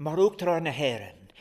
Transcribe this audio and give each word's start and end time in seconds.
Marúchtar 0.00 0.62
na 0.62 0.72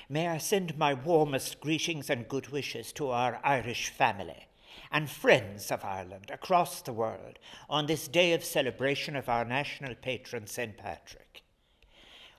may 0.09 0.27
I 0.27 0.37
send 0.37 0.77
my 0.77 0.93
warmest 0.93 1.61
greetings 1.61 2.09
and 2.09 2.27
good 2.27 2.49
wishes 2.49 2.91
to 2.93 3.09
our 3.09 3.39
Irish 3.45 3.87
family 3.87 4.47
and 4.91 5.09
friends 5.09 5.71
of 5.71 5.85
Ireland 5.85 6.29
across 6.29 6.81
the 6.81 6.91
world 6.91 7.39
on 7.69 7.85
this 7.85 8.09
day 8.09 8.33
of 8.33 8.43
celebration 8.43 9.15
of 9.15 9.29
our 9.29 9.45
national 9.45 9.95
patron, 9.95 10.47
St. 10.47 10.77
Patrick. 10.77 11.43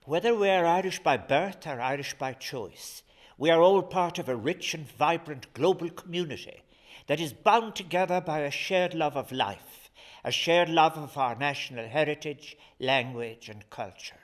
Whether 0.04 0.34
we 0.34 0.50
are 0.50 0.66
Irish 0.66 0.98
by 0.98 1.16
birth 1.16 1.66
or 1.66 1.80
Irish 1.80 2.12
by 2.18 2.34
choice, 2.34 3.02
we 3.38 3.48
are 3.48 3.62
all 3.62 3.82
part 3.82 4.18
of 4.18 4.28
a 4.28 4.36
rich 4.36 4.74
and 4.74 4.86
vibrant 4.86 5.54
global 5.54 5.88
community 5.88 6.62
that 7.06 7.20
is 7.20 7.32
bound 7.32 7.74
together 7.74 8.20
by 8.20 8.40
a 8.40 8.50
shared 8.50 8.92
love 8.92 9.16
of 9.16 9.32
life, 9.32 9.90
a 10.24 10.30
shared 10.30 10.68
love 10.68 10.98
of 10.98 11.16
our 11.16 11.34
national 11.34 11.88
heritage, 11.88 12.54
language, 12.78 13.48
and 13.48 13.70
culture. 13.70 14.21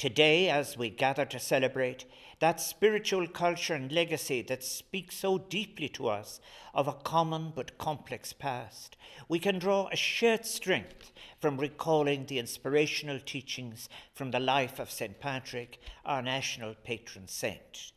Today, 0.00 0.48
as 0.48 0.78
we 0.78 0.88
gather 0.88 1.26
to 1.26 1.38
celebrate 1.38 2.06
that 2.38 2.58
spiritual 2.58 3.26
culture 3.26 3.74
and 3.74 3.92
legacy 3.92 4.40
that 4.40 4.64
speaks 4.64 5.14
so 5.16 5.36
deeply 5.36 5.90
to 5.90 6.08
us 6.08 6.40
of 6.72 6.88
a 6.88 6.94
common 6.94 7.52
but 7.54 7.76
complex 7.76 8.32
past, 8.32 8.96
we 9.28 9.38
can 9.38 9.58
draw 9.58 9.90
a 9.92 9.96
shared 9.96 10.46
strength 10.46 11.12
from 11.38 11.58
recalling 11.58 12.24
the 12.24 12.38
inspirational 12.38 13.20
teachings 13.20 13.90
from 14.14 14.30
the 14.30 14.40
life 14.40 14.78
of 14.78 14.90
St. 14.90 15.20
Patrick, 15.20 15.78
our 16.06 16.22
national 16.22 16.76
patron 16.82 17.28
saint. 17.28 17.92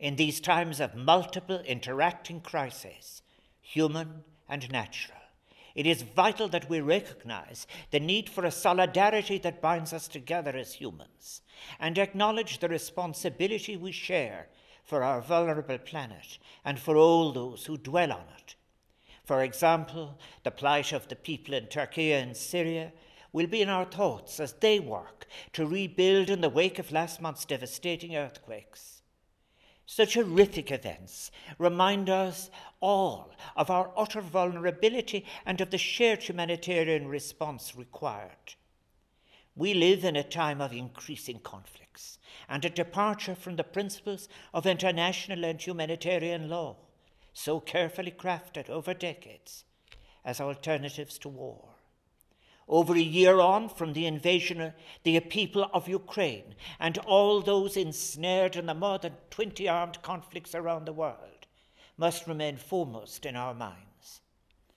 In 0.00 0.16
these 0.16 0.40
times 0.40 0.80
of 0.80 0.96
multiple 0.96 1.60
interacting 1.60 2.40
crises, 2.40 3.22
human 3.60 4.24
and 4.48 4.68
natural, 4.68 5.23
it 5.74 5.86
is 5.86 6.02
vital 6.02 6.48
that 6.48 6.68
we 6.68 6.80
recognize 6.80 7.66
the 7.90 8.00
need 8.00 8.28
for 8.28 8.44
a 8.44 8.50
solidarity 8.50 9.38
that 9.38 9.60
binds 9.60 9.92
us 9.92 10.06
together 10.06 10.50
as 10.50 10.74
humans 10.74 11.40
and 11.80 11.98
acknowledge 11.98 12.58
the 12.58 12.68
responsibility 12.68 13.76
we 13.76 13.90
share 13.90 14.48
for 14.84 15.02
our 15.02 15.20
vulnerable 15.20 15.78
planet 15.78 16.38
and 16.64 16.78
for 16.78 16.96
all 16.96 17.32
those 17.32 17.66
who 17.66 17.76
dwell 17.76 18.12
on 18.12 18.24
it. 18.38 18.54
For 19.24 19.42
example, 19.42 20.18
the 20.42 20.50
plight 20.50 20.92
of 20.92 21.08
the 21.08 21.16
people 21.16 21.54
in 21.54 21.66
Turkey 21.66 22.12
and 22.12 22.36
Syria 22.36 22.92
will 23.32 23.46
be 23.46 23.62
in 23.62 23.68
our 23.68 23.86
thoughts 23.86 24.38
as 24.38 24.52
they 24.52 24.78
work 24.78 25.26
to 25.54 25.66
rebuild 25.66 26.30
in 26.30 26.40
the 26.40 26.48
wake 26.48 26.78
of 26.78 26.92
last 26.92 27.20
month's 27.20 27.44
devastating 27.44 28.14
earthquakes. 28.14 29.02
Such 29.86 30.14
horrific 30.14 30.70
events 30.70 31.30
remind 31.58 32.08
us 32.08 32.50
all 32.80 33.32
of 33.54 33.70
our 33.70 33.92
utter 33.96 34.20
vulnerability 34.20 35.26
and 35.44 35.60
of 35.60 35.70
the 35.70 35.78
shared 35.78 36.22
humanitarian 36.22 37.06
response 37.06 37.76
required. 37.76 38.54
We 39.56 39.74
live 39.74 40.04
in 40.04 40.16
a 40.16 40.24
time 40.24 40.60
of 40.60 40.72
increasing 40.72 41.38
conflicts 41.38 42.18
and 42.48 42.64
a 42.64 42.70
departure 42.70 43.34
from 43.34 43.56
the 43.56 43.64
principles 43.64 44.28
of 44.52 44.66
international 44.66 45.44
and 45.44 45.60
humanitarian 45.60 46.48
law, 46.48 46.76
so 47.32 47.60
carefully 47.60 48.10
crafted 48.10 48.68
over 48.68 48.94
decades 48.94 49.64
as 50.24 50.40
alternatives 50.40 51.18
to 51.18 51.28
war. 51.28 51.73
Over 52.68 52.94
a 52.94 53.00
year 53.00 53.40
on 53.40 53.68
from 53.68 53.92
the 53.92 54.06
invasion 54.06 54.60
of 54.60 54.72
the 55.02 55.20
people 55.20 55.68
of 55.72 55.88
Ukraine 55.88 56.54
and 56.80 56.96
all 56.98 57.40
those 57.40 57.76
ensnared 57.76 58.56
in 58.56 58.66
the 58.66 58.74
more 58.74 58.98
than 58.98 59.14
20 59.30 59.68
armed 59.68 60.02
conflicts 60.02 60.54
around 60.54 60.86
the 60.86 60.92
world 60.92 61.46
must 61.96 62.26
remain 62.26 62.56
foremost 62.56 63.26
in 63.26 63.36
our 63.36 63.54
minds. 63.54 64.20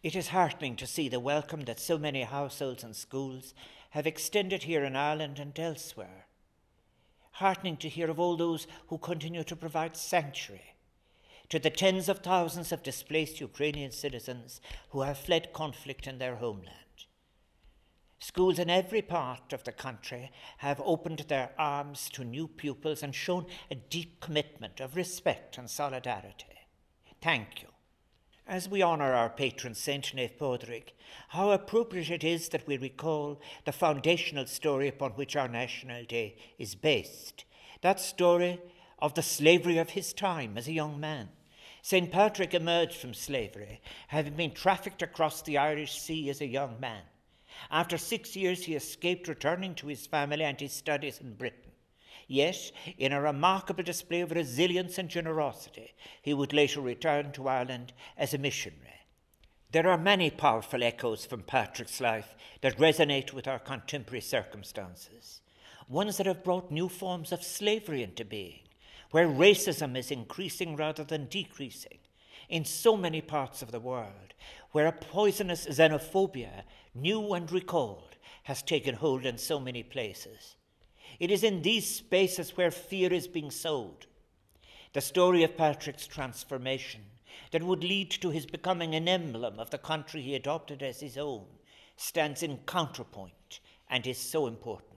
It 0.03 0.15
is 0.15 0.29
heartening 0.29 0.75
to 0.77 0.87
see 0.87 1.09
the 1.09 1.19
welcome 1.19 1.61
that 1.61 1.79
so 1.79 1.97
many 1.97 2.23
households 2.23 2.83
and 2.83 2.95
schools 2.95 3.53
have 3.91 4.05
extended 4.05 4.63
here 4.63 4.83
in 4.83 4.95
Ireland 4.95 5.39
and 5.39 5.57
elsewhere. 5.57 6.27
Heartening 7.31 7.77
to 7.77 7.89
hear 7.89 8.09
of 8.09 8.19
all 8.19 8.35
those 8.35 8.67
who 8.87 8.97
continue 8.97 9.43
to 9.43 9.55
provide 9.55 9.95
sanctuary 9.95 10.75
to 11.49 11.59
the 11.59 11.69
tens 11.69 12.09
of 12.09 12.19
thousands 12.19 12.71
of 12.71 12.83
displaced 12.83 13.39
Ukrainian 13.39 13.91
citizens 13.91 14.59
who 14.89 15.01
have 15.01 15.17
fled 15.17 15.53
conflict 15.53 16.05
in 16.05 16.17
their 16.17 16.35
homeland. 16.35 16.86
Schools 18.19 18.57
in 18.57 18.69
every 18.69 19.01
part 19.01 19.53
of 19.53 19.63
the 19.63 19.71
country 19.71 20.31
have 20.57 20.81
opened 20.83 21.19
their 21.27 21.51
arms 21.57 22.09
to 22.13 22.23
new 22.23 22.47
pupils 22.47 23.03
and 23.03 23.13
shown 23.13 23.45
a 23.69 23.75
deep 23.75 24.19
commitment 24.19 24.79
of 24.79 24.95
respect 24.95 25.57
and 25.57 25.69
solidarity. 25.69 26.57
Thank 27.21 27.61
you. 27.61 27.67
As 28.47 28.69
we 28.69 28.81
honour 28.81 29.13
our 29.13 29.29
patron 29.29 29.75
Saint 29.75 30.15
Naomh 30.15 30.37
Pádraig, 30.39 30.93
how 31.29 31.51
appropriate 31.51 32.09
it 32.09 32.23
is 32.23 32.49
that 32.49 32.65
we 32.65 32.77
recall 32.77 33.41
the 33.65 33.71
foundational 33.71 34.47
story 34.47 34.87
upon 34.87 35.11
which 35.11 35.35
our 35.35 35.49
National 35.49 36.03
Day 36.05 36.37
is 36.57 36.73
based. 36.73 37.43
That 37.81 37.99
story 37.99 38.59
of 38.99 39.13
the 39.13 39.21
slavery 39.21 39.77
of 39.77 39.91
his 39.91 40.13
time 40.13 40.57
as 40.57 40.67
a 40.67 40.73
young 40.73 40.99
man. 40.99 41.29
St. 41.81 42.11
Patrick 42.11 42.53
emerged 42.53 42.95
from 42.95 43.13
slavery, 43.13 43.81
having 44.07 44.33
been 44.33 44.51
trafficked 44.51 45.01
across 45.01 45.41
the 45.41 45.57
Irish 45.57 45.99
Sea 45.99 46.29
as 46.29 46.41
a 46.41 46.47
young 46.47 46.79
man. 46.79 47.03
After 47.71 47.97
six 47.97 48.35
years, 48.35 48.65
he 48.65 48.75
escaped, 48.75 49.27
returning 49.27 49.75
to 49.75 49.87
his 49.87 50.07
family 50.07 50.43
and 50.43 50.59
his 50.59 50.73
studies 50.73 51.19
in 51.19 51.33
Britain. 51.35 51.71
Yet, 52.27 52.71
in 52.97 53.13
a 53.13 53.21
remarkable 53.21 53.83
display 53.83 54.21
of 54.21 54.31
resilience 54.31 54.97
and 54.97 55.09
generosity, 55.09 55.93
he 56.21 56.33
would 56.33 56.53
later 56.53 56.81
return 56.81 57.31
to 57.33 57.47
Ireland 57.47 57.93
as 58.17 58.33
a 58.33 58.37
missionary. 58.37 59.05
There 59.71 59.87
are 59.87 59.97
many 59.97 60.29
powerful 60.29 60.83
echoes 60.83 61.25
from 61.25 61.43
Patrick's 61.43 62.01
life 62.01 62.35
that 62.61 62.77
resonate 62.77 63.33
with 63.33 63.47
our 63.47 63.59
contemporary 63.59 64.21
circumstances, 64.21 65.41
ones 65.87 66.17
that 66.17 66.25
have 66.25 66.43
brought 66.43 66.71
new 66.71 66.89
forms 66.89 67.31
of 67.31 67.43
slavery 67.43 68.03
into 68.03 68.25
being, 68.25 68.61
where 69.11 69.27
racism 69.27 69.97
is 69.97 70.11
increasing 70.11 70.75
rather 70.75 71.03
than 71.03 71.27
decreasing 71.27 71.99
in 72.49 72.65
so 72.65 72.95
many 72.95 73.21
parts 73.21 73.61
of 73.61 73.71
the 73.71 73.79
world, 73.79 74.33
where 74.71 74.87
a 74.87 74.91
poisonous 74.91 75.67
xenophobia 75.67 76.63
new 76.93 77.33
and 77.33 77.51
recalled, 77.51 78.15
has 78.43 78.61
taken 78.61 78.95
hold 78.95 79.25
in 79.25 79.37
so 79.37 79.59
many 79.59 79.83
places. 79.83 80.55
It 81.19 81.31
is 81.31 81.43
in 81.43 81.61
these 81.61 81.87
spaces 81.87 82.55
where 82.55 82.71
fear 82.71 83.11
is 83.11 83.27
being 83.27 83.51
sowed. 83.51 84.05
The 84.93 85.01
story 85.01 85.43
of 85.43 85.57
Patrick's 85.57 86.07
transformation 86.07 87.01
that 87.51 87.63
would 87.63 87.83
lead 87.83 88.11
to 88.11 88.29
his 88.29 88.45
becoming 88.45 88.95
an 88.95 89.07
emblem 89.07 89.59
of 89.59 89.69
the 89.69 89.77
country 89.77 90.21
he 90.21 90.35
adopted 90.35 90.81
as 90.81 90.99
his 90.99 91.17
own 91.17 91.45
stands 91.97 92.43
in 92.43 92.57
counterpoint 92.65 93.59
and 93.89 94.05
is 94.05 94.17
so 94.17 94.47
important. 94.47 94.96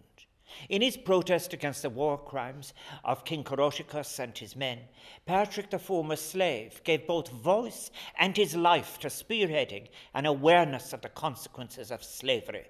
In 0.69 0.83
his 0.83 0.97
protest 0.97 1.53
against 1.53 1.83
the 1.83 1.91
war 1.91 2.19
crimes 2.19 2.75
of 3.05 3.25
King 3.25 3.45
Coroticus 3.45 4.19
and 4.19 4.37
his 4.37 4.57
men, 4.57 4.81
Patrick, 5.27 5.71
the 5.71 5.79
former 5.79 6.17
slave, 6.17 6.83
gave 6.85 7.07
both 7.07 7.29
voice 7.29 7.91
and 8.19 8.37
his 8.37 8.55
life 8.55 8.99
to 8.99 9.09
spearheading 9.09 9.89
an 10.15 10.27
awareness 10.27 10.93
of 10.93 11.03
the 11.03 11.09
consequences 11.09 11.91
of 11.91 12.05
slavery. 12.05 12.67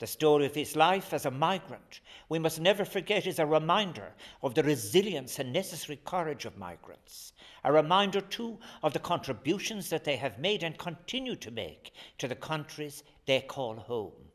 The 0.00 0.06
story 0.08 0.46
of 0.46 0.54
his 0.54 0.74
life 0.74 1.12
as 1.12 1.24
a 1.24 1.30
migrant, 1.30 2.00
we 2.28 2.40
must 2.40 2.60
never 2.60 2.84
forget, 2.84 3.26
is 3.26 3.38
a 3.38 3.46
reminder 3.46 4.12
of 4.42 4.54
the 4.54 4.64
resilience 4.64 5.38
and 5.38 5.52
necessary 5.52 6.00
courage 6.04 6.44
of 6.44 6.58
migrants, 6.58 7.32
a 7.62 7.72
reminder, 7.72 8.20
too, 8.20 8.58
of 8.82 8.92
the 8.92 8.98
contributions 8.98 9.88
that 9.90 10.02
they 10.02 10.16
have 10.16 10.38
made 10.38 10.64
and 10.64 10.78
continue 10.78 11.36
to 11.36 11.50
make 11.50 11.92
to 12.18 12.26
the 12.26 12.34
countries 12.34 13.04
they 13.26 13.40
call 13.40 13.76
home. 13.76 14.32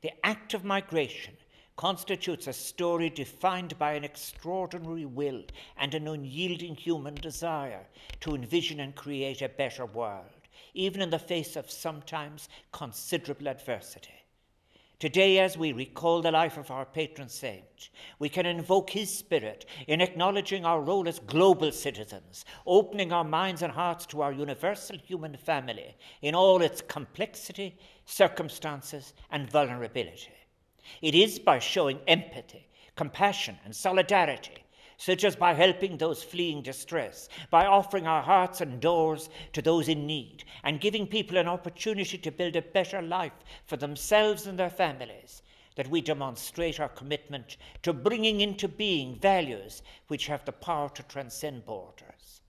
The 0.00 0.12
act 0.24 0.54
of 0.54 0.64
migration 0.64 1.36
constitutes 1.76 2.46
a 2.46 2.52
story 2.52 3.10
defined 3.10 3.76
by 3.78 3.94
an 3.94 4.04
extraordinary 4.04 5.04
will 5.04 5.42
and 5.76 5.94
an 5.94 6.06
unyielding 6.06 6.74
human 6.74 7.14
desire 7.16 7.86
to 8.20 8.34
envision 8.34 8.80
and 8.80 8.94
create 8.94 9.42
a 9.42 9.48
better 9.48 9.84
world, 9.84 10.48
even 10.72 11.02
in 11.02 11.10
the 11.10 11.18
face 11.18 11.56
of 11.56 11.70
sometimes 11.70 12.48
considerable 12.72 13.48
adversity. 13.48 14.14
Today, 15.00 15.40
as 15.40 15.58
we 15.58 15.72
recall 15.72 16.22
the 16.22 16.30
life 16.30 16.56
of 16.56 16.70
our 16.70 16.86
patron 16.86 17.28
saint, 17.28 17.90
we 18.20 18.28
can 18.28 18.46
invoke 18.46 18.90
his 18.90 19.12
spirit 19.12 19.66
in 19.88 20.00
acknowledging 20.00 20.64
our 20.64 20.80
role 20.80 21.08
as 21.08 21.18
global 21.18 21.72
citizens, 21.72 22.44
opening 22.64 23.12
our 23.12 23.24
minds 23.24 23.62
and 23.62 23.72
hearts 23.72 24.06
to 24.06 24.22
our 24.22 24.32
universal 24.32 24.96
human 24.96 25.36
family 25.36 25.96
in 26.22 26.34
all 26.36 26.62
its 26.62 26.80
complexity, 26.80 27.76
circumstances, 28.04 29.12
and 29.32 29.50
vulnerability. 29.50 30.32
It 31.02 31.14
is 31.14 31.38
by 31.38 31.58
showing 31.58 32.00
empathy, 32.06 32.68
compassion, 32.96 33.58
and 33.64 33.74
solidarity, 33.74 34.64
such 34.96 35.24
as 35.24 35.36
by 35.36 35.54
helping 35.54 35.96
those 35.96 36.22
fleeing 36.22 36.62
distress, 36.62 37.28
by 37.50 37.66
offering 37.66 38.06
our 38.06 38.22
hearts 38.22 38.60
and 38.60 38.80
doors 38.80 39.28
to 39.52 39.60
those 39.60 39.88
in 39.88 40.06
need, 40.06 40.44
and 40.62 40.80
giving 40.80 41.06
people 41.06 41.36
an 41.36 41.48
opportunity 41.48 42.16
to 42.18 42.30
build 42.30 42.56
a 42.56 42.62
better 42.62 43.02
life 43.02 43.32
for 43.66 43.76
themselves 43.76 44.46
and 44.46 44.58
their 44.58 44.70
families, 44.70 45.42
that 45.76 45.88
we 45.88 46.00
demonstrate 46.00 46.78
our 46.78 46.88
commitment 46.88 47.56
to 47.82 47.92
bringing 47.92 48.40
into 48.40 48.68
being 48.68 49.18
values 49.18 49.82
which 50.08 50.26
have 50.26 50.44
the 50.44 50.52
power 50.52 50.88
to 50.90 51.02
transcend 51.04 51.64
borders. 51.64 52.40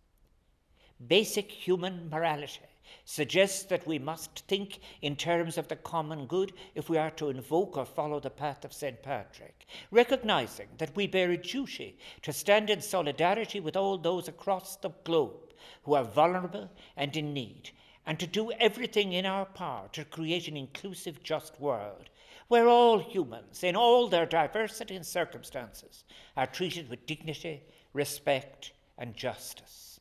Basic 1.08 1.52
human 1.52 2.10
morality 2.10 2.60
suggests 3.04 3.64
that 3.64 3.86
we 3.86 4.00
must 4.00 4.40
think 4.48 4.80
in 5.02 5.16
terms 5.16 5.58
of 5.58 5.68
the 5.68 5.76
common 5.76 6.26
good 6.26 6.54
if 6.74 6.90
we 6.90 6.98
are 6.98 7.12
to 7.12 7.30
invoke 7.30 7.78
or 7.78 7.86
follow 7.86 8.20
the 8.20 8.30
path 8.30 8.66
of 8.66 8.74
St. 8.74 9.02
Patrick, 9.02 9.66
recognizing 9.92 10.68
that 10.78 10.96
we 10.96 11.08
bear 11.08 11.32
a 11.32 11.38
duty 11.38 11.98
to 12.22 12.34
stand 12.34 12.70
in 12.70 12.82
solidarity 12.82 13.60
with 13.60 13.76
all 13.76 13.98
those 13.98 14.28
across 14.28 14.76
the 14.78 14.90
globe 15.04 15.54
who 15.84 15.94
are 15.94 16.04
vulnerable 16.04 16.70
and 16.98 17.16
in 17.16 17.34
need, 17.34 17.72
and 18.06 18.20
to 18.20 18.28
do 18.28 18.52
everything 18.54 19.14
in 19.14 19.26
our 19.26 19.46
power 19.46 19.88
to 19.92 20.06
create 20.06 20.48
an 20.48 20.58
inclusive, 20.58 21.24
just 21.24 21.60
world 21.60 22.10
where 22.48 22.68
all 22.68 23.00
humans, 23.00 23.64
in 23.64 23.76
all 23.76 24.08
their 24.08 24.26
diversity 24.26 24.96
and 24.96 25.06
circumstances, 25.06 26.04
are 26.38 26.46
treated 26.46 26.90
with 26.90 27.06
dignity, 27.06 27.64
respect, 27.94 28.72
and 28.98 29.16
justice. 29.16 29.95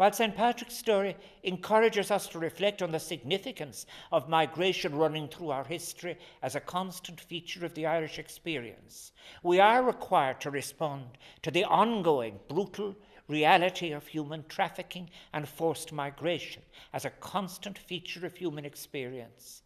While 0.00 0.12
St. 0.12 0.34
Patrick's 0.34 0.78
story 0.78 1.14
encourages 1.42 2.10
us 2.10 2.26
to 2.28 2.38
reflect 2.38 2.80
on 2.80 2.90
the 2.90 2.98
significance 2.98 3.84
of 4.10 4.30
migration 4.30 4.94
running 4.94 5.28
through 5.28 5.50
our 5.50 5.64
history 5.64 6.16
as 6.40 6.54
a 6.54 6.60
constant 6.60 7.20
feature 7.20 7.66
of 7.66 7.74
the 7.74 7.84
Irish 7.84 8.18
experience, 8.18 9.12
we 9.42 9.60
are 9.60 9.82
required 9.82 10.40
to 10.40 10.50
respond 10.50 11.18
to 11.42 11.50
the 11.50 11.64
ongoing 11.64 12.40
brutal 12.48 12.96
reality 13.28 13.92
of 13.92 14.06
human 14.06 14.42
trafficking 14.48 15.10
and 15.34 15.46
forced 15.46 15.92
migration 15.92 16.62
as 16.94 17.04
a 17.04 17.10
constant 17.10 17.76
feature 17.76 18.24
of 18.24 18.34
human 18.34 18.64
experience. 18.64 19.60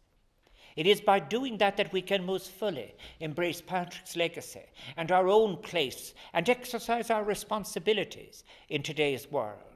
It 0.75 0.85
is 0.85 0.99
by 0.99 1.19
doing 1.19 1.59
that 1.59 1.77
that 1.77 1.93
we 1.93 2.01
can 2.01 2.25
most 2.25 2.51
fully 2.51 2.93
embrace 3.21 3.61
Patrick's 3.61 4.17
legacy 4.17 4.65
and 4.97 5.13
our 5.13 5.29
own 5.29 5.55
place 5.55 6.13
and 6.33 6.49
exercise 6.49 7.09
our 7.09 7.23
responsibilities 7.23 8.43
in 8.67 8.83
today's 8.83 9.31
world. 9.31 9.74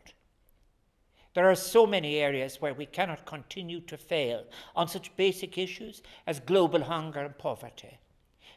There 1.35 1.49
are 1.49 1.55
so 1.55 1.85
many 1.85 2.17
areas 2.17 2.59
where 2.59 2.73
we 2.73 2.87
cannot 2.87 3.25
continue 3.25 3.81
to 3.81 3.97
fail 3.97 4.45
on 4.75 4.87
such 4.87 5.15
basic 5.15 5.57
issues 5.59 6.01
as 6.25 6.39
global 6.39 6.83
hunger 6.83 7.19
and 7.19 7.37
poverty. 7.37 7.99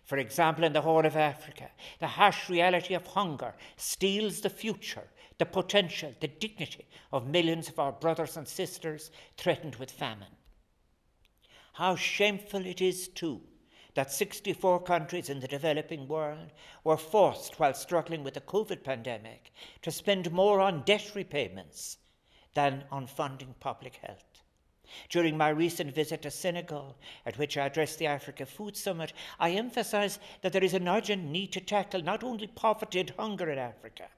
For 0.04 0.16
example, 0.16 0.64
in 0.64 0.72
the 0.72 0.80
Horn 0.80 1.04
of 1.04 1.16
Africa, 1.16 1.70
the 2.00 2.06
harsh 2.06 2.48
reality 2.48 2.94
of 2.94 3.06
hunger 3.06 3.54
steals 3.76 4.40
the 4.40 4.50
future, 4.50 5.08
the 5.38 5.46
potential, 5.46 6.14
the 6.20 6.28
dignity 6.28 6.86
of 7.12 7.26
millions 7.26 7.68
of 7.68 7.78
our 7.78 7.92
brothers 7.92 8.36
and 8.36 8.48
sisters 8.48 9.10
threatened 9.36 9.76
with 9.76 9.90
famine. 9.90 10.34
How 11.74 11.94
shameful 11.94 12.64
it 12.64 12.80
is, 12.80 13.08
too, 13.08 13.42
that 13.94 14.10
64 14.10 14.82
countries 14.82 15.28
in 15.28 15.40
the 15.40 15.48
developing 15.48 16.08
world 16.08 16.52
were 16.84 16.96
forced, 16.96 17.60
while 17.60 17.74
struggling 17.74 18.24
with 18.24 18.34
the 18.34 18.40
COVID 18.40 18.82
pandemic, 18.82 19.52
to 19.82 19.90
spend 19.90 20.32
more 20.32 20.60
on 20.60 20.82
debt 20.82 21.12
repayments 21.14 21.98
than 22.54 22.84
on 22.90 23.06
funding 23.06 23.54
public 23.60 23.96
health. 23.96 24.42
During 25.08 25.38
my 25.38 25.48
recent 25.48 25.94
visit 25.94 26.22
to 26.22 26.30
Senegal, 26.30 26.96
at 27.24 27.38
which 27.38 27.56
I 27.56 27.66
addressed 27.66 27.98
the 27.98 28.06
Africa 28.06 28.44
Food 28.44 28.76
Summit, 28.76 29.12
I 29.40 29.52
emphasized 29.52 30.20
that 30.42 30.52
there 30.52 30.64
is 30.64 30.74
an 30.74 30.88
urgent 30.88 31.24
need 31.24 31.52
to 31.52 31.60
tackle 31.60 32.02
not 32.02 32.22
only 32.22 32.46
poverty 32.46 33.00
and 33.00 33.10
hunger 33.10 33.50
in 33.50 33.58
Africa, 33.58 34.08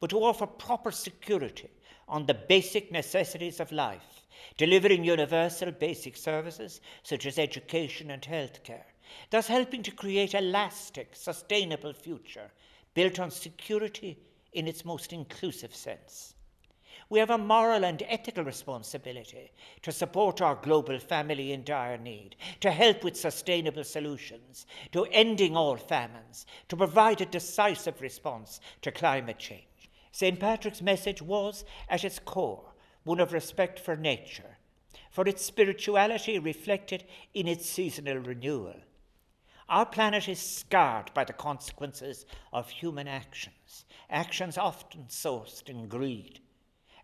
but 0.00 0.10
to 0.10 0.24
offer 0.24 0.46
proper 0.46 0.90
security 0.90 1.68
on 2.08 2.26
the 2.26 2.34
basic 2.34 2.90
necessities 2.90 3.60
of 3.60 3.72
life, 3.72 4.26
delivering 4.56 5.04
universal 5.04 5.70
basic 5.70 6.16
services 6.16 6.80
such 7.02 7.26
as 7.26 7.38
education 7.38 8.10
and 8.10 8.22
healthcare, 8.22 8.84
thus 9.30 9.46
helping 9.46 9.82
to 9.82 9.90
create 9.90 10.34
a 10.34 10.40
lasting, 10.40 11.06
sustainable 11.12 11.92
future 11.92 12.50
built 12.94 13.18
on 13.18 13.30
security 13.30 14.18
in 14.52 14.66
its 14.66 14.84
most 14.84 15.12
inclusive 15.12 15.74
sense. 15.74 16.34
We 17.12 17.18
have 17.18 17.28
a 17.28 17.36
moral 17.36 17.84
and 17.84 18.02
ethical 18.08 18.42
responsibility 18.42 19.52
to 19.82 19.92
support 19.92 20.40
our 20.40 20.54
global 20.54 20.98
family 20.98 21.52
in 21.52 21.62
dire 21.62 21.98
need, 21.98 22.36
to 22.60 22.70
help 22.70 23.04
with 23.04 23.18
sustainable 23.18 23.84
solutions, 23.84 24.66
to 24.92 25.04
ending 25.12 25.54
all 25.54 25.76
famines, 25.76 26.46
to 26.70 26.76
provide 26.78 27.20
a 27.20 27.26
decisive 27.26 28.00
response 28.00 28.62
to 28.80 28.90
climate 28.90 29.38
change. 29.38 29.90
St. 30.10 30.40
Patrick's 30.40 30.80
message 30.80 31.20
was, 31.20 31.66
at 31.90 32.02
its 32.02 32.18
core, 32.18 32.72
one 33.04 33.20
of 33.20 33.34
respect 33.34 33.78
for 33.78 33.94
nature, 33.94 34.56
for 35.10 35.28
its 35.28 35.44
spirituality 35.44 36.38
reflected 36.38 37.04
in 37.34 37.46
its 37.46 37.68
seasonal 37.68 38.20
renewal. 38.20 38.76
Our 39.68 39.84
planet 39.84 40.30
is 40.30 40.40
scarred 40.40 41.12
by 41.12 41.24
the 41.24 41.34
consequences 41.34 42.24
of 42.54 42.70
human 42.70 43.06
actions, 43.06 43.84
actions 44.08 44.56
often 44.56 45.08
sourced 45.10 45.68
in 45.68 45.88
greed, 45.88 46.40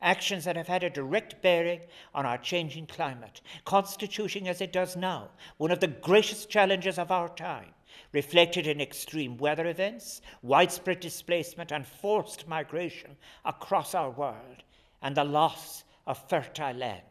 actions 0.00 0.44
that 0.44 0.56
have 0.56 0.68
had 0.68 0.82
a 0.82 0.90
direct 0.90 1.40
bearing 1.42 1.80
on 2.14 2.24
our 2.26 2.38
changing 2.38 2.86
climate, 2.86 3.40
constituting 3.64 4.48
as 4.48 4.60
it 4.60 4.72
does 4.72 4.96
now 4.96 5.28
one 5.56 5.70
of 5.70 5.80
the 5.80 5.86
greatest 5.88 6.48
challenges 6.48 6.98
of 6.98 7.10
our 7.10 7.28
time, 7.30 7.70
reflected 8.12 8.66
in 8.66 8.80
extreme 8.80 9.36
weather 9.36 9.66
events, 9.66 10.20
widespread 10.42 11.00
displacement, 11.00 11.72
and 11.72 11.86
forced 11.86 12.46
migration 12.46 13.16
across 13.44 13.94
our 13.94 14.10
world, 14.10 14.62
and 15.02 15.16
the 15.16 15.24
loss 15.24 15.84
of 16.06 16.28
fertile 16.28 16.74
land. 16.74 17.02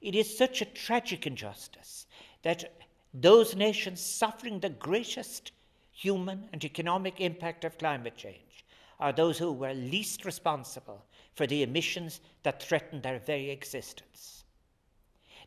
It 0.00 0.14
is 0.14 0.38
such 0.38 0.62
a 0.62 0.66
tragic 0.66 1.26
injustice 1.26 2.06
that 2.42 2.72
those 3.12 3.56
nations 3.56 4.00
suffering 4.00 4.60
the 4.60 4.70
greatest 4.70 5.52
human 5.92 6.48
and 6.52 6.64
economic 6.64 7.20
impact 7.20 7.64
of 7.64 7.78
climate 7.78 8.16
change 8.16 8.64
are 9.00 9.12
those 9.12 9.38
who 9.38 9.52
were 9.52 9.74
least 9.74 10.24
responsible 10.24 11.04
for 11.38 11.46
the 11.46 11.62
emissions 11.62 12.20
that 12.42 12.60
threaten 12.60 13.00
their 13.00 13.20
very 13.20 13.48
existence. 13.48 14.42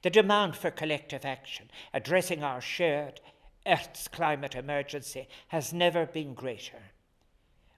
The 0.04 0.10
demand 0.10 0.56
for 0.56 0.72
collective 0.72 1.26
action, 1.26 1.70
addressing 1.94 2.44
our 2.44 2.62
shared 2.62 3.20
Earth's 3.68 4.08
climate 4.08 4.56
emergency, 4.56 5.28
has 5.50 5.74
never 5.74 6.06
been 6.06 6.34
greater. 6.34 6.82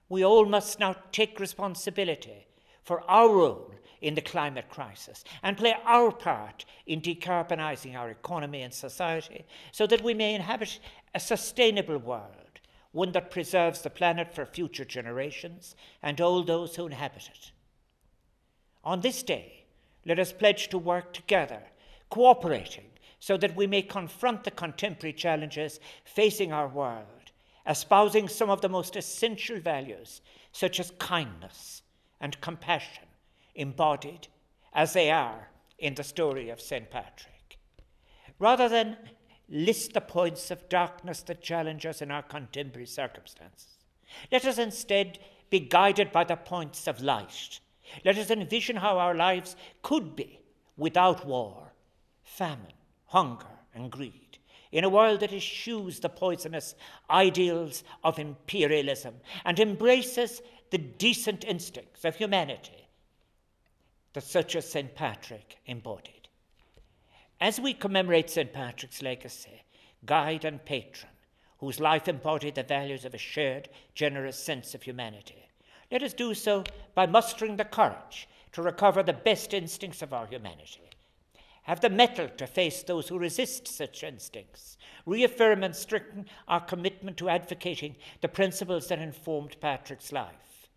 We 0.08 0.24
all 0.24 0.46
must 0.46 0.78
now 0.78 0.94
take 1.10 1.40
responsibility 1.40 2.46
for 2.84 3.02
our 3.10 3.28
role 3.28 3.74
in 4.00 4.14
the 4.14 4.20
climate 4.20 4.68
crisis 4.68 5.24
and 5.42 5.56
play 5.56 5.74
our 5.84 6.12
part 6.12 6.64
in 6.86 7.00
decarbonising 7.00 7.96
our 7.96 8.10
economy 8.10 8.62
and 8.62 8.72
society 8.72 9.44
so 9.72 9.88
that 9.88 10.04
we 10.04 10.14
may 10.14 10.36
inhabit 10.36 10.78
a 11.16 11.18
sustainable 11.18 11.98
world, 11.98 12.60
one 12.92 13.10
that 13.10 13.32
preserves 13.32 13.82
the 13.82 13.90
planet 13.90 14.32
for 14.32 14.46
future 14.46 14.84
generations 14.84 15.74
and 16.00 16.20
all 16.20 16.44
those 16.44 16.76
who 16.76 16.86
inhabit 16.86 17.28
it. 17.34 17.50
On 18.84 19.00
this 19.00 19.22
day, 19.22 19.64
let 20.04 20.18
us 20.18 20.32
pledge 20.32 20.68
to 20.68 20.78
work 20.78 21.14
together, 21.14 21.62
cooperating, 22.10 22.84
so 23.18 23.38
that 23.38 23.56
we 23.56 23.66
may 23.66 23.80
confront 23.80 24.44
the 24.44 24.50
contemporary 24.50 25.14
challenges 25.14 25.80
facing 26.04 26.52
our 26.52 26.68
world, 26.68 27.32
espousing 27.66 28.28
some 28.28 28.50
of 28.50 28.60
the 28.60 28.68
most 28.68 28.96
essential 28.96 29.58
values, 29.58 30.20
such 30.52 30.78
as 30.78 30.92
kindness 30.98 31.82
and 32.20 32.38
compassion, 32.42 33.04
embodied 33.54 34.28
as 34.74 34.92
they 34.92 35.10
are 35.10 35.48
in 35.78 35.94
the 35.94 36.04
story 36.04 36.50
of 36.50 36.60
St. 36.60 36.90
Patrick. 36.90 37.58
Rather 38.38 38.68
than 38.68 38.98
list 39.48 39.94
the 39.94 40.00
points 40.00 40.50
of 40.50 40.68
darkness 40.68 41.22
that 41.22 41.42
challenge 41.42 41.86
us 41.86 42.02
in 42.02 42.10
our 42.10 42.22
contemporary 42.22 42.86
circumstances, 42.86 43.78
let 44.30 44.44
us 44.44 44.58
instead 44.58 45.18
be 45.48 45.60
guided 45.60 46.12
by 46.12 46.24
the 46.24 46.36
points 46.36 46.86
of 46.86 47.02
light 47.02 47.60
let 48.04 48.18
us 48.18 48.30
envision 48.30 48.76
how 48.76 48.98
our 48.98 49.14
lives 49.14 49.56
could 49.82 50.16
be 50.16 50.40
without 50.76 51.26
war, 51.26 51.72
famine, 52.22 52.72
hunger, 53.06 53.46
and 53.74 53.90
greed, 53.90 54.38
in 54.72 54.84
a 54.84 54.88
world 54.88 55.20
that 55.20 55.32
eschews 55.32 56.00
the 56.00 56.08
poisonous 56.08 56.74
ideals 57.10 57.84
of 58.02 58.18
imperialism 58.18 59.14
and 59.44 59.60
embraces 59.60 60.42
the 60.70 60.78
decent 60.78 61.44
instincts 61.44 62.04
of 62.04 62.16
humanity 62.16 62.84
that 64.14 64.24
such 64.24 64.56
as 64.56 64.68
St. 64.68 64.94
Patrick 64.94 65.58
embodied. 65.66 66.28
As 67.40 67.60
we 67.60 67.74
commemorate 67.74 68.30
St. 68.30 68.52
Patrick's 68.52 69.02
legacy, 69.02 69.64
guide 70.06 70.44
and 70.44 70.64
patron, 70.64 71.12
whose 71.58 71.80
life 71.80 72.08
embodied 72.08 72.54
the 72.54 72.62
values 72.62 73.04
of 73.04 73.14
a 73.14 73.18
shared, 73.18 73.68
generous 73.94 74.38
sense 74.38 74.74
of 74.74 74.82
humanity, 74.82 75.48
let 75.94 76.02
us 76.02 76.12
do 76.12 76.34
so 76.34 76.64
by 76.96 77.06
mustering 77.06 77.56
the 77.56 77.64
courage 77.64 78.28
to 78.50 78.60
recover 78.60 79.00
the 79.00 79.12
best 79.12 79.54
instincts 79.54 80.02
of 80.02 80.12
our 80.12 80.26
humanity, 80.26 80.80
have 81.62 81.80
the 81.80 81.88
mettle 81.88 82.28
to 82.28 82.48
face 82.48 82.82
those 82.82 83.08
who 83.08 83.16
resist 83.16 83.68
such 83.68 84.02
instincts, 84.02 84.76
reaffirm 85.06 85.62
and 85.62 85.74
strengthen 85.74 86.26
our 86.48 86.60
commitment 86.60 87.16
to 87.16 87.28
advocating 87.28 87.94
the 88.22 88.28
principles 88.28 88.88
that 88.88 88.98
informed 88.98 89.54
Patrick's 89.60 90.10
life, 90.10 90.68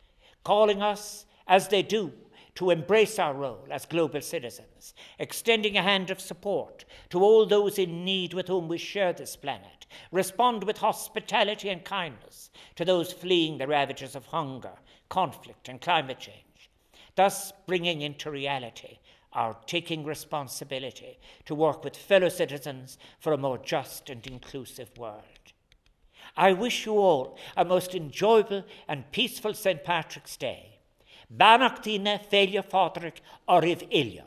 calling 0.43 0.83
us, 0.83 1.25
as 1.47 1.67
they 1.67 1.81
do, 1.81 2.13
to 2.53 2.69
embrace 2.69 3.17
our 3.17 3.33
role 3.33 3.65
as 3.71 3.85
global 3.85 4.21
citizens, 4.21 4.93
extending 5.17 5.77
a 5.77 5.81
hand 5.81 6.11
of 6.11 6.21
support 6.21 6.85
to 7.09 7.19
all 7.21 7.47
those 7.47 7.79
in 7.79 8.05
need 8.05 8.35
with 8.35 8.47
whom 8.47 8.67
we 8.67 8.77
share 8.77 9.13
this 9.13 9.35
planet, 9.35 9.76
respond 10.11 10.63
with 10.63 10.77
hospitality 10.77 11.69
and 11.69 11.83
kindness 11.83 12.49
to 12.75 12.85
those 12.85 13.11
fleeing 13.11 13.57
the 13.57 13.67
ravages 13.67 14.15
of 14.15 14.25
hunger 14.27 14.73
conflict, 15.09 15.69
and 15.69 15.81
climate 15.81 16.19
change, 16.19 16.69
thus 17.15 17.51
bringing 17.65 18.01
into 18.01 18.31
reality 18.31 18.99
our 19.33 19.55
taking 19.65 20.03
responsibility 20.03 21.19
to 21.45 21.53
work 21.53 21.83
with 21.83 21.95
fellow 21.95 22.29
citizens 22.29 22.97
for 23.19 23.33
a 23.33 23.37
more 23.37 23.57
just 23.57 24.09
and 24.09 24.25
inclusive 24.25 24.89
world. 24.97 25.23
I 26.35 26.53
wish 26.53 26.85
you 26.85 26.93
all 26.93 27.37
a 27.55 27.65
most 27.65 27.93
enjoyable 27.93 28.63
and 28.87 29.11
peaceful 29.11 29.53
St. 29.53 29.83
Patrick's 29.83 30.37
Day. 30.37 30.79
Beannachtaí 31.35 31.99
na 31.99 32.17
Féile 32.17 32.63
Pádraig 32.63 33.19
oraibh 33.47 33.83
uile. 33.91 34.26